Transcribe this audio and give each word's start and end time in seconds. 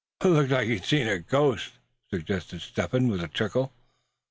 "Looked 0.23 0.49
like 0.49 0.67
he'd 0.67 0.83
seen 0.83 1.07
a 1.07 1.19
ghost!" 1.19 1.73
suggested 2.09 2.61
Step 2.61 2.93
Hen, 2.93 3.07
with 3.07 3.23
a 3.23 3.27
chuckle. 3.27 3.71